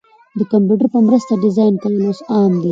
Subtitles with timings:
[0.37, 2.69] د کمپیوټر په مرسته ډیزاین کول اوس عام دي.